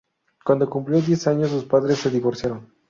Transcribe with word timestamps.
Cuando 0.43 0.67
cumplió 0.67 0.99
diez 0.99 1.27
años, 1.27 1.51
sus 1.51 1.65
padres 1.65 1.99
se 1.99 2.09
divorciaron. 2.09 2.73